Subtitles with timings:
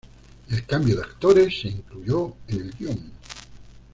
[0.49, 3.11] El cambio de actores se incluyó en el guion.